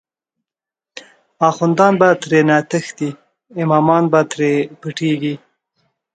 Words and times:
اخوندان 1.49 1.93
به 1.99 2.07
ترینه 2.21 2.57
تښتی، 2.69 3.09
امامان 3.61 4.03
به 4.11 4.19
تری 4.31 4.51
پټیږی 4.79 5.35